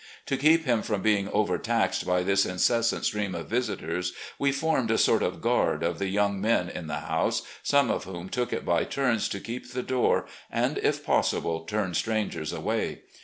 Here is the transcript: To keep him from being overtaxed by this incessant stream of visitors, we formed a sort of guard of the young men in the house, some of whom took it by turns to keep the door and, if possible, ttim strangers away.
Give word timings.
To 0.25 0.35
keep 0.35 0.65
him 0.65 0.81
from 0.81 1.03
being 1.03 1.29
overtaxed 1.29 2.07
by 2.07 2.23
this 2.23 2.43
incessant 2.43 3.05
stream 3.05 3.35
of 3.35 3.47
visitors, 3.47 4.13
we 4.39 4.51
formed 4.51 4.89
a 4.89 4.97
sort 4.97 5.21
of 5.21 5.41
guard 5.41 5.83
of 5.83 5.99
the 5.99 6.07
young 6.07 6.41
men 6.41 6.69
in 6.69 6.87
the 6.87 7.01
house, 7.01 7.43
some 7.61 7.91
of 7.91 8.05
whom 8.05 8.27
took 8.27 8.51
it 8.51 8.65
by 8.65 8.83
turns 8.83 9.29
to 9.29 9.39
keep 9.39 9.69
the 9.73 9.83
door 9.83 10.25
and, 10.49 10.79
if 10.79 11.05
possible, 11.05 11.67
ttim 11.67 11.95
strangers 11.95 12.51
away. 12.51 13.01